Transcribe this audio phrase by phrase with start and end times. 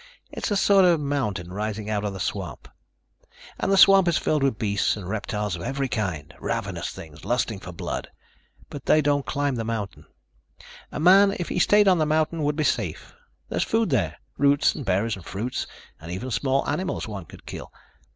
[0.31, 2.67] It's a sort of mountain rising out of the swamp.
[3.59, 6.33] And the swamp is filled with beasts and reptiles of every kind.
[6.39, 8.09] Ravenous things, lusting for blood.
[8.71, 10.07] But they don't climb the mountain.
[10.91, 13.13] A man, if he stayed on the mountain, would be safe.
[13.49, 14.17] There's food there.
[14.39, 15.67] Roots and berries and fruits
[15.99, 17.71] and even small animals one could kill.